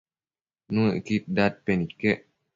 Nuëcquid 0.73 1.23
dadpen 1.35 1.79
iquec 1.87 2.21